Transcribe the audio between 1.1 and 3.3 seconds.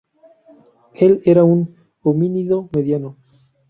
era un homínido mediano.